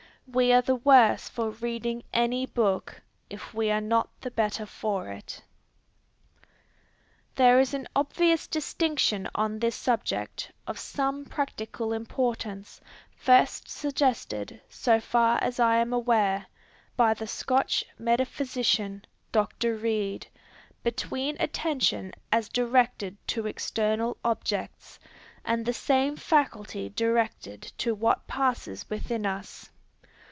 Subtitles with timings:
[0.31, 5.09] We are the worse for reading any book, if we are not the better for
[5.11, 5.41] it.
[7.35, 12.79] There is an obvious distinction on this subject, of some practical importance,
[13.13, 16.45] first suggested, so far as I am aware,
[16.95, 19.75] by the Scotch metaphysician, Dr.
[19.75, 20.27] Reid,
[20.81, 24.97] between attention as directed to external objects,
[25.43, 29.69] and the same faculty directed to what passes within us.